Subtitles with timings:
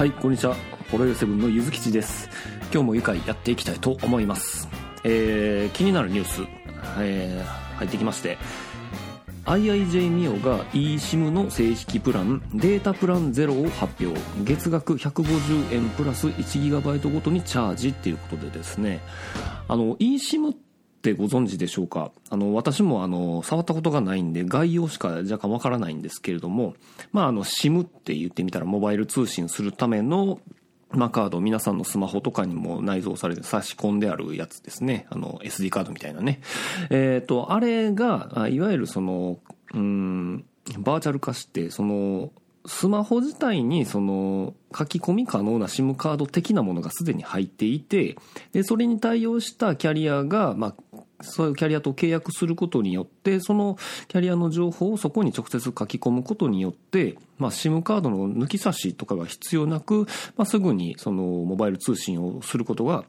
[0.00, 0.56] はいこんにちは。
[0.90, 2.30] ホロヨセブンのゆずきちです。
[2.72, 4.66] 今日も愉快やっていきたいと思います。
[5.04, 6.42] えー、気になるニュース、
[6.98, 8.38] えー、入ってきまして
[9.44, 14.18] IIJ ミオが eSIM の正式プランデータプランゼロを発表。
[14.42, 19.00] 月額150円プラス 1GB ごとにチャージっていうことでですね。
[19.68, 20.56] あの eSIM っ
[21.02, 26.74] てご存知でしょうかあの私もあの触ったことがないんで概要しか若干わからないんですけれども
[27.12, 30.40] まああの SIM って言ってみたらモバイル通信するための
[30.92, 35.06] まあ、カード、皆さんのスマホとかにも内蔵されて差し込んであるやつですね。
[35.10, 36.40] あの、SD カードみたいなね。
[36.90, 39.38] えっ、ー、と、あれが、いわゆるその、
[39.72, 40.44] うん、
[40.78, 42.32] バーチャル化して、その、
[42.66, 48.16] スマホ自体にその書き込み可能な SIM カード的なものがすでに入っていて、
[48.52, 50.74] で、それに対応したキャリアが、まあ、
[51.22, 53.76] そういうキャリアと契約することによって、その
[54.08, 63.04] キャリアの情報をそこに直接書き込むことによって、まあ、SIM カードの抜き差しとかが必要なく、まあ、すぐにそのモバイル通信をすることが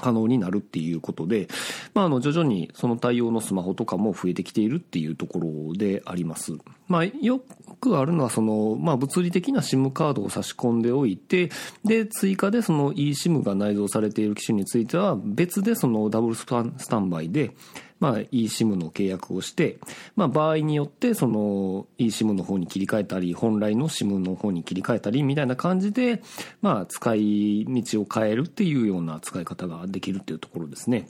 [0.00, 1.48] 可能になるっていうことで、
[1.94, 6.52] まあ、あの、徐々にその対応のスマホとかも増えてきているっていうところであります。
[6.86, 7.40] まあ、よ
[7.80, 11.50] くあるのは、その、まあ、物理的な SIM カードを差し込んでおいて、
[11.84, 17.52] で、追加でその eSIM が内蔵されている機種については、別でそのダブルスタンバイで、
[18.00, 19.78] まあ、eSIM の契約をして、
[20.16, 26.22] まあ、場合によって、その eSIM の方に切り替えたり、本来の SIM の方に切り替えたり、みたいな感じで、
[26.62, 31.08] まあ、使い道を変えるっていうような使い方ができるっていうところですね。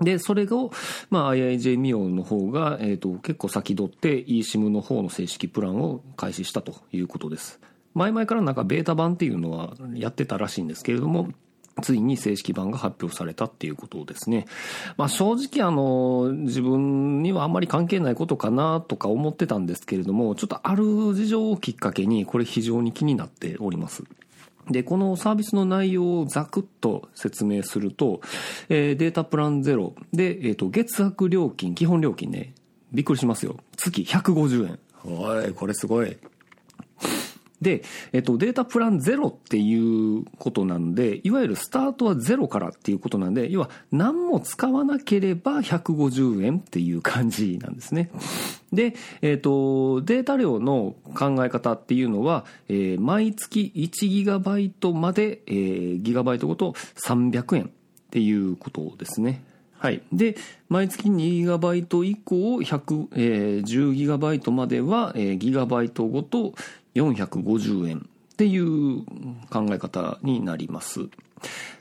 [0.00, 0.70] で、それを、
[1.10, 7.60] まあ、IIJ ミオの方が、えっ、ー、と、結構先取って eSIM の方の正式プランを開始したということです。
[7.94, 11.28] 前々からなんかベータ版っていうのはやってたらしいんですけれども、
[11.80, 14.46] ついに正式版が発表されたっていうことですね。
[14.96, 24.04] まあ正直あの、自分にはあんまり関係ないことかなとか思ってたんですけれども、ちょっとある事情をきっかけにこれ非常に気になっております。
[24.70, 28.20] で、このサービスの内容をざくっと説明すると、
[28.68, 32.54] えー、データプランゼロで、えっ、ー、と、月額料金、基本料金ね、
[32.92, 33.56] びっくりしますよ。
[33.76, 34.78] 月150円。
[35.04, 36.16] おい、これすごい。
[37.62, 48.10] で、えっと、データプランゼロっていうことなんで、いわゆるスタートはゼロからっていうことなんで、要は何も使わなければ150円っていう感じなんですね。
[48.72, 57.68] で、えっと、データ量の考え方っていうのは、えー、毎月 1GB まで、えー、ギガバイトごと300円っ
[58.10, 59.42] ていうことですね。
[59.82, 60.00] はい。
[60.12, 60.36] で、
[60.68, 66.54] 毎月 2GB 以降、100、えー、10GB までは、えー、ギガバイトごと
[66.94, 69.04] 450円っていう
[69.50, 71.08] 考え方になります。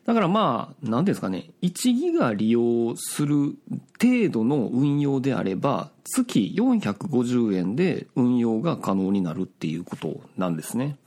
[0.05, 3.55] だからまあ、何ですかね、1ギガ利用する
[4.01, 10.97] 程度の運用であれば、月450円で運用が可能になるっていうことなんですね。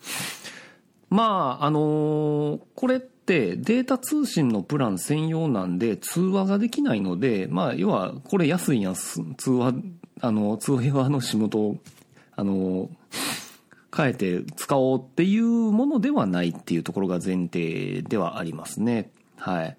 [1.11, 9.75] まあ、あのー、これってデータ通信のプラン専用なんで通話ができないので、まあ、要はこれ安いやつ、通話、
[10.21, 11.77] あの、通話の仕事、
[12.37, 12.89] あのー、
[13.95, 19.11] 変えて使おうっていうものではないっていうところが前提ではありますね。
[19.37, 19.77] はい。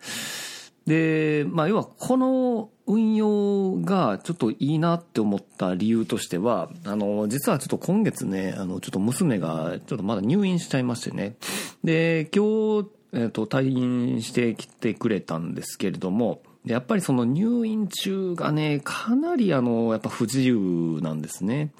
[0.86, 11.36] で、まあ、要はこの運用がちょっといいなって思った理由としては、あの、実はちょっと今月ね、あの、ちょっと娘がちょっとまだ入院しちゃいましてね。
[11.84, 21.72] で、今日、えっ、ー、と、退院してきてくれたんですけれども、やっぱりその入院中がね、かなりあの、やっぱ不自由なんですね。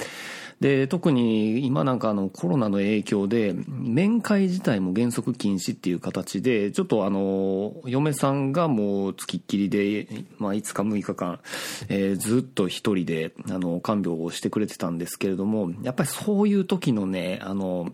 [0.66, 10.08] で、特に今なんかあのコロナの影響で、面会自体も原則禁止っていう形で、ちょっとあの、嫁さんがもう付きっきりで、
[10.40, 11.40] まあ5日6日間、
[11.88, 17.94] えー、ずっと一人で、あの、看病をしてくれてたんですけれども、やっぱりそういう時のね、あの、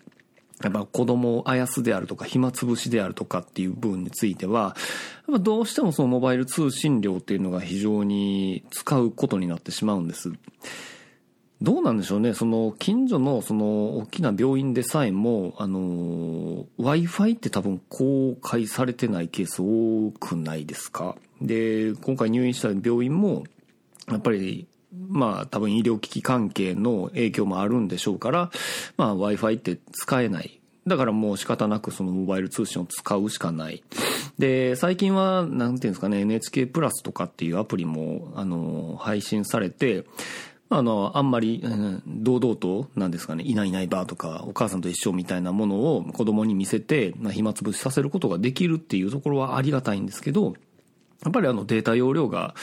[0.64, 4.78] やっぱ子供をあやすであるとか、暇つぶしであるとかっていう部分については、
[5.28, 10.32] やっぱどうしてもそのモバイル通信料っていうのが非常に使うことになってしまうんです。
[11.62, 12.34] どうなんでしょうね。
[12.34, 21.16] その、近所の、その、大きな病院でさえも、あの、Wi-Fi って多分公開されてないケース多くないですか？
[21.40, 23.44] で、今回入院した病院も、
[24.10, 24.68] やっぱり、
[25.08, 28.52] まあ多分医療機器関係の影響もあるんでしょうから、
[28.98, 30.60] まあ Wi-Fi って使えない。
[30.88, 33.84] だからもう仕方なくそのモバイル通信を使うしかない。
[34.40, 40.06] で、最近は、なんていうんですかね、NHK プラスとかっていうアプリも、あの、配信されて、
[40.72, 50.56] あの、あんまり、うん、堂々と、なんですかね、いないいないばとか、お母さんと一緒みたいなものを子供に見せて、まあ、暇つぶしさせることができるっていうところはありがたいんですけど、
[51.24, 52.56] やっぱりあのデータ容量が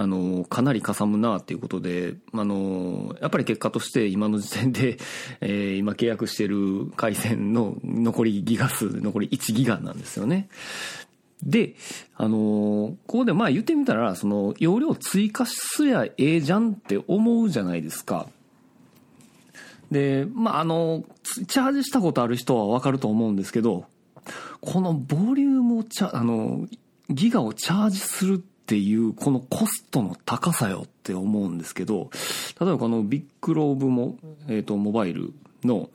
[0.00, 4.96] あの、かなりかさむなっていうことで、あの、やっぱり結果として今の時点で、
[5.42, 10.48] えー、今契約してる回線の残りギガ数、残り1ギガなんですよね。
[11.42, 11.74] で、
[12.16, 18.28] あのー、ここでまあ言ってみたら、その、容量追加すりゃええじゃんって思うじゃないですか。
[19.90, 23.86] で、まああの、チャージしたことある人はわかると思うんですけど、
[24.60, 26.66] このボリュームをチャ、あの、
[27.08, 32.10] ギガをチャージするっていうこのコストの高さよって思うんですけど、
[32.60, 34.16] 例えばこのビッグローブも、
[34.46, 35.32] えっ、ー、と、モバイル
[35.64, 35.90] の、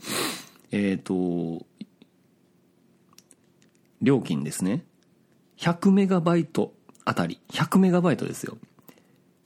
[0.71, 1.65] えっ、ー、と、
[4.01, 4.83] 料金ですね。
[5.65, 6.73] 100メガバイト
[7.05, 8.57] あたり、100メガバイトですよ。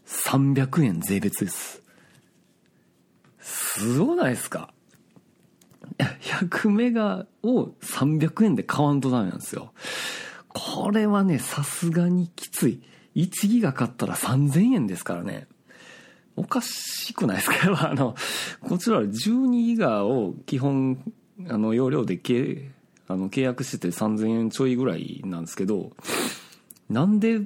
[0.06, 1.82] 300円税別です。
[3.40, 4.74] すごないですか
[5.98, 9.72] ？100メガを300円で買わんとダメなんですよ。
[10.50, 12.82] これはね、さすがにきつい。
[13.16, 15.48] 1ギガ買ったら3000円ですからね。
[16.36, 17.88] おかしくないですか？
[17.90, 18.16] あの、
[18.60, 21.02] こちらは12ギガを基本、
[21.48, 22.72] あの、容量でけ
[23.10, 25.92] あの、契約してて3000円ちょいぐらいなんですけど、
[26.90, 27.42] なんで、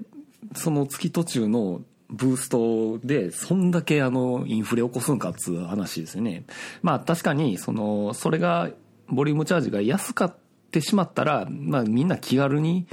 [0.56, 6.44] その月途中のブーストで、そんだけあの、インフレ起こすんかっつう話ですよね。
[6.82, 8.70] まあ確かに、その、それが、
[9.08, 10.36] ボリュームチャージが安かっ
[10.72, 12.86] てしまったら、まあみんな気軽に、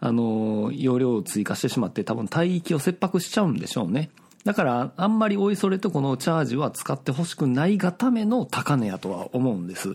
[0.00, 4.10] あの、容量を追加してしまって多分帯域を切迫しちゃうんでしょうね。
[4.44, 9.94] だから、あんまりおいそれとこのチャージは使ってほしくないがための高値やとは思うんです。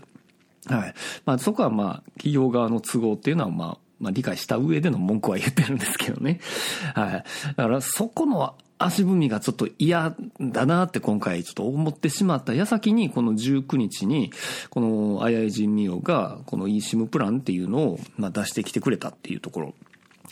[0.66, 0.94] はい。
[1.24, 6.40] まあそこはまあ、企業側の都合っていうのはまあ、まあ理解した上での文句は言ってるんですけどね。
[6.94, 7.24] はい。
[7.56, 14.32] だからそこの足踏みがちょっと嫌だなって今回ちょっと思ってしまった矢先にこの19日に
[14.70, 19.74] この IIG ミオがこの eSIM プランっていうのをまあ出してきてくれたっていうところ。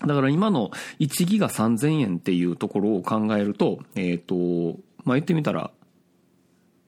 [0.06, 5.70] だから今の1ギガ3000円っていうところを考えると、えっ、ー、と、まあ言ってみたら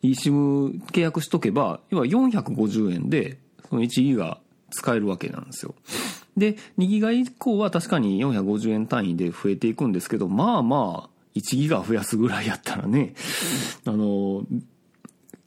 [0.02, 3.38] eSIM 契約しとけば、要は450円で
[3.69, 4.38] その1ギガ
[4.70, 5.75] 使えるわけなんですよ。
[6.37, 13.14] で、2ギガ以降は確かに450円単位で増えていくんですけど、まあまあ、1ギガ増やすぐらいやったらね、
[13.84, 14.44] あの、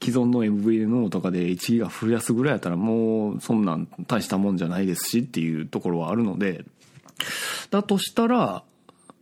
[0.02, 6.64] 既存の MVNO とかで1ギガ増やすぐらいやったらもうそんなん大したもんじゃないですしっていうところはあるので、
[7.70, 8.62] だとしたら、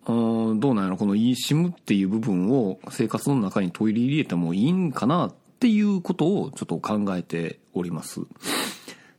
[0.06, 8.20] どうなんやろこの eSIM っていう部分を生活の中に取り入れてもいいんかなっていうことをちょっと考えております。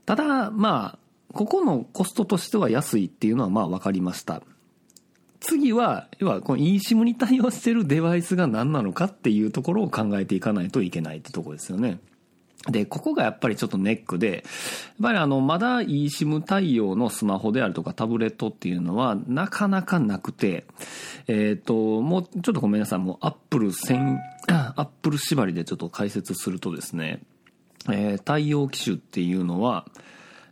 [0.05, 4.43] ただ、まあ、ここのコストとしては安いっていうのはまあ分かりました。
[5.39, 11.99] 次は、要はこの eSIM に対応してるデバイスが何なのかっていうところを考えていかないといけないってとこですよね。
[12.69, 14.43] で、ここがやっぱりちょっとネックで、やっ
[15.01, 20.65] ぱりあの、まだ eSIM 対応のスマホであるとかタブレットっていうのはなかなかなくて、
[21.27, 24.19] えっ、ー、と、もうちょっとごめんなさい、もう Apple 専、
[24.75, 27.21] Apple 縛りでちょっと解説するとですね、
[27.87, 29.85] えー、対応機種っていうのは、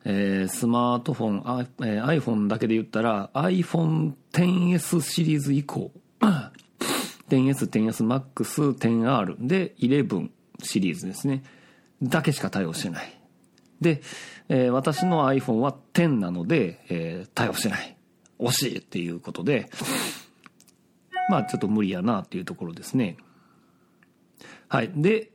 [0.05, 5.91] えー、スマートフォン、あえー、iPhone だけで言ったら iPhone XS シリーズ以降、
[7.29, 10.29] 10S、10S Max、10R で11
[10.61, 11.43] シリーズですね。
[12.03, 13.19] だけしか対応してない。
[13.81, 14.01] で、
[14.49, 17.95] えー、私の iPhone は10なので、えー、対応してない。
[18.39, 19.69] 惜しいっていうことで、
[21.29, 23.17] まあちょっと無理やなっていうところですね。
[24.67, 24.91] はい。
[24.95, 25.31] で、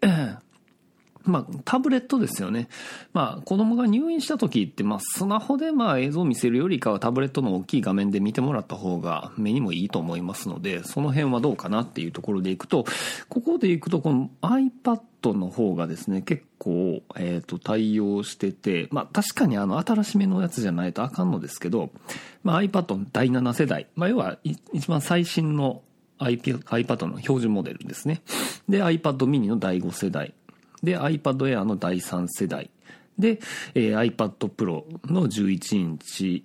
[1.30, 2.68] まあ、タブレットですよね。
[3.12, 12.85] まあ、子供が入院した時って、まあ、スマホでまあ映像を見せるよりかはタブレットの大きい画面で見てもらった方が目にもいいと思いますので、その辺はどうかなっていうところでいくと、
[13.28, 21.90] ここでいくと、この iPad の方がですね、結構、えっ、と、対応してて、まあ、確かにあの、新しめのやつじゃないとあかんのですけど、
[22.42, 24.38] まあ、iPad の第7世代、まあ、要は、
[24.73, 25.82] 一番最新の
[26.18, 28.23] iPad の標準モデルですね。
[28.68, 30.35] で、iPad mini の第5世代。
[30.82, 32.70] で、iPad Air の第3世代。
[33.18, 33.40] で、
[33.75, 36.44] えー、iPad Pro の11インチ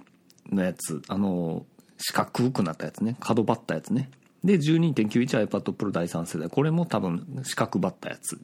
[0.52, 1.02] のやつ。
[1.08, 1.66] あの、
[1.98, 3.16] 四角くなったやつね。
[3.20, 4.10] 角張ったやつね。
[4.44, 6.50] で、12.91 iPad Pro 第3世代。
[6.50, 8.40] これも多分四角張ったやつ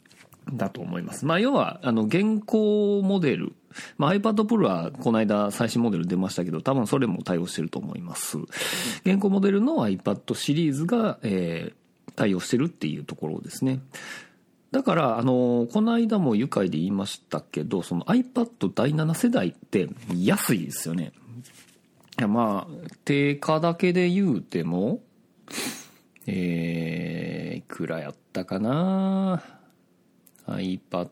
[0.53, 1.25] だと思います。
[1.25, 3.53] まあ、要は、あの、現行モデル。
[3.97, 8.37] まあ、iPad Pro はこの間最新モデル出ましたけど、多分それも対応してると思います。
[9.03, 13.79] 現行モデルの iPad シリーズが、えー、対応してるっていうところですね。
[14.71, 21.11] だから、あの、この間も愉快で言いましたけど、その iPad 第7世代って安いですよね。
[22.19, 24.99] いや、まあ、定価だけで言うても、
[26.27, 29.41] えー、いくらやったかな
[30.45, 31.09] iPad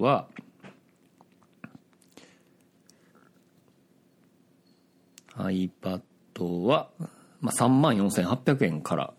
[0.00, 0.28] は、
[5.36, 6.00] iPad
[6.62, 6.88] は、
[7.40, 9.12] まあ、34,800円から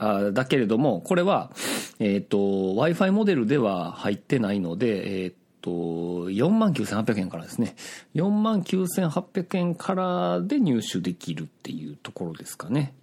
[0.00, 1.50] あだけれども、これは、
[1.98, 7.76] えっ、と、Wi-Fi モデルでは入ってないので、えっ、と、49,800円からですね。
[8.14, 12.94] 49,800円からで入手できるっていうところですかね。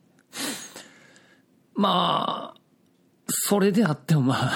[1.75, 2.59] まあ、
[3.27, 4.51] それであってもまあ、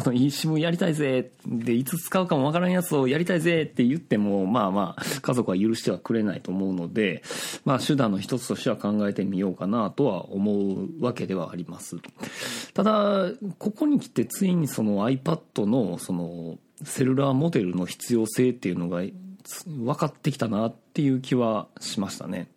[0.00, 7.22] その eSIM やりたいぜ、で、いつ使うかもわからんやつをやりたいぜって言っても、まあまあ、家族は許してはくれないと思うので、
[7.64, 11.96] まあ手段の一つとしては考えてみようかなとは思うわけではあります。
[12.74, 19.02] ただ、ここに来てついにその iPad のそのセルラーモデルの必要性っていうのが
[19.66, 22.48] 分かってきたなっていう気はしましたね。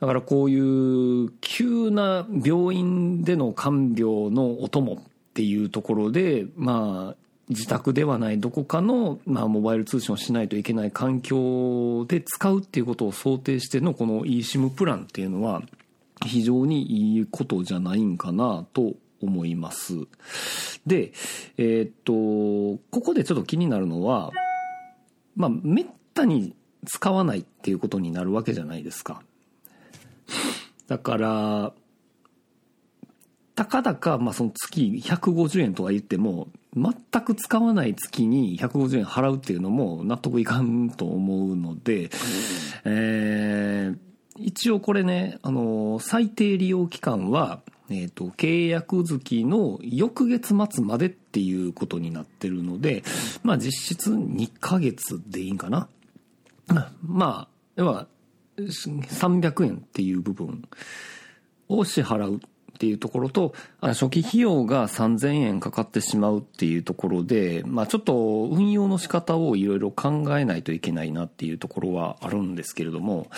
[0.00, 7.16] だからこういう急な病院での看病のお供っていうところで、まあ、
[7.48, 15.62] 自宅ではないどこかの、まあ、モバイル通信をしないといけない環境で使うっていうことを想定してのこの eSIM プランっていうのは
[16.24, 19.94] 非常にいいことじゃないんかなと思います。
[20.86, 21.12] で、
[21.56, 24.30] えー、っと、ここでちょっと気になるのは、
[25.36, 26.54] まあ、めったに
[26.86, 29.22] 使わないっていうことになるわけじゃないですか。
[30.86, 31.72] だから、
[33.60, 42.08] たかだか、まあ、その月150円とは言っても、全く使わない月に150円払うっていうのも納得いかんと思うので、
[42.86, 43.98] えー、
[44.38, 53.02] 一応これね、あの、最低利用期間は、えっ、ー、と、契約月の翌月末までっていうことになってるので、
[53.42, 55.88] まあ実質2ヶ月でいいんかな。
[57.02, 58.06] まあ、要は、
[58.56, 60.62] 300円っていう部分
[61.68, 62.40] を支払う
[62.80, 73.28] っていうところと、初期費用が3000円かかってしまうっていうところで、まあちょっと運用の仕方をいろいろ考えないといけないなっていうところはあるんですけれども、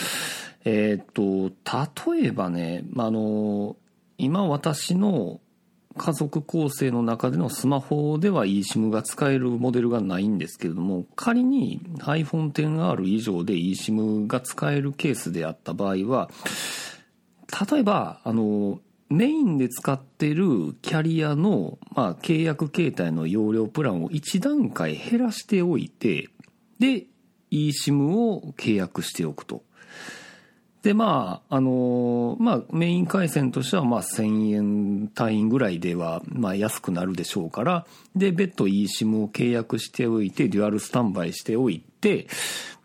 [0.65, 1.51] えっ、と、
[2.15, 3.75] 例えばね、まあ、の、
[4.17, 5.41] 今私の
[5.99, 16.31] 家族構成の中でのスマホでは eSIM が使えるモデルがないんですけれども、仮に iPhone XR 以上で eSIM が使えるケースであった場合は、
[17.69, 18.79] 例えば、あの、
[19.13, 26.29] メインで使ってるキャリアの、まあ、契約形態の容量プランを1段階減らしておいて、
[26.79, 27.07] で、
[27.51, 29.63] eSIM を契約しておくと。
[30.83, 37.87] で、まあ、あのまあ、メイン回線としては、まあ、1000円単位ぐらいでは、まあ、安くなるでしょうから、
[38.17, 42.27] で、別途 eSIM を契約しておいて、デュアルスタンバイしておいて、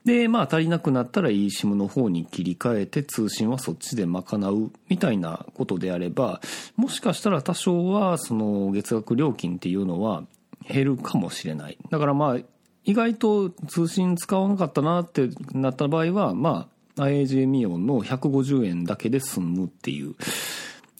[0.05, 6.39] で、まあ、足りなくなったら eSIM の方に切り替えて、通信はそっちで賄う、みたいなことであれば、
[6.75, 10.23] もしかしたら多少は、その、月額料金っていうのは
[10.69, 11.77] 減るかもしれない。
[11.89, 12.37] だからまあ、
[12.85, 20.15] 意外と通信使わなかったなってなった場合は、まあ、IAJ ミオンの150円だけで済むっていう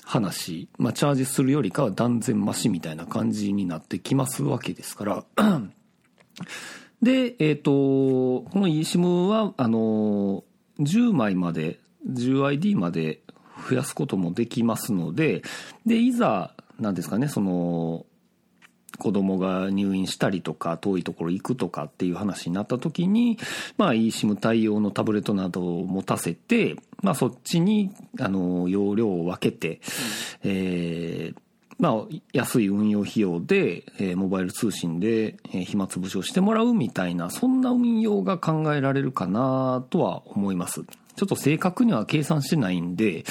[0.04, 5.24] 話、まあ、チャージするよりかは断然マシみたいな感じになってきますわけですから。
[7.02, 10.44] で、えっ、ー、と、この eSIM は、あの、
[10.80, 13.22] 10枚まで、10ID まで
[13.70, 15.44] 増やすこともできますので、
[15.86, 18.07] で、いざ、なんですかね、その、
[18.98, 23.38] 子供が入院したりとか、遠いところ行くとかっていう話になった時に、
[23.78, 29.80] まあ eSIM 対応のタブレットなどを持たせて、まあそっちに、あの、容量を分けて、
[30.44, 31.40] えー、
[31.80, 31.94] まあ、
[32.34, 40.84] 安い運用費用で、えー、モバイル通信で、えー、暇つぶしをしてもらうみたいな、そんな運用が考えられるかなとは思います。
[41.16, 43.26] ちょっと正確には計算してないんで、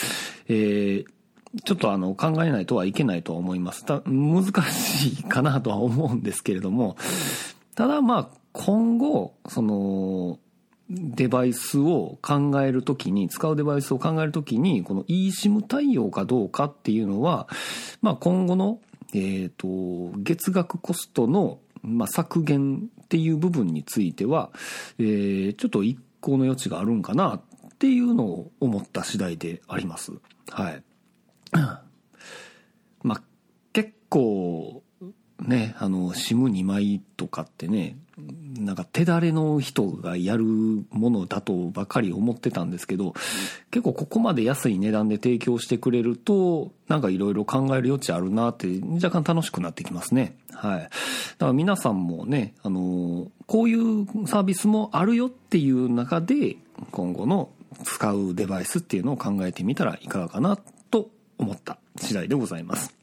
[0.48, 1.15] えー、
[1.64, 3.84] ちょっとあの考えないとはいけないとは思います。
[3.84, 6.96] た難しいかなとは思うんですけれども、
[7.74, 10.38] ただまあ今後、その、
[10.88, 17.48] デバイスを考えるときに、使うデバイスを考えるときに、この eSIM 対応かどうかっていうのは、
[18.00, 18.80] まあ今後の、
[19.14, 19.66] えっ、と、
[20.16, 24.50] 月額コストの、まあ、削減っていう部分については、
[24.98, 27.40] えー、ちょっと一向の余地があるんかなっ
[27.78, 30.12] ていうのを思った次第であります。
[30.50, 30.82] はい。
[33.02, 33.22] まあ、
[33.72, 34.82] 結構、
[35.40, 37.96] ね、あの、シム2枚とかってね、
[38.58, 40.44] なんか手だれの人がやる
[40.90, 43.12] ものだとばかり思ってたんですけど、
[43.70, 50.38] 結構ここまで安い値段で提供してくれると、なんかいろいろ考える余地あるなって若干楽しくなってきますね。
[50.52, 50.80] はい。
[50.80, 56.56] だから皆さんもね、あの、こういうサービスもあるよっていう中で、
[56.90, 57.50] 今後の
[57.84, 60.56] 使うデバイスっていうのを考えてみたらいかがかな
[60.90, 62.94] と思った次第でございます。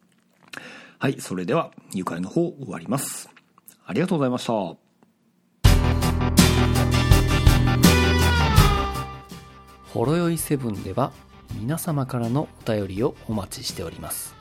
[1.00, 3.30] はい、それでは、愉快の方終わります。
[3.86, 4.54] ありがとうございました。
[9.94, 11.12] ほろよいセブンでは
[11.54, 14.34] 皆様からのお便りをお待ちしております。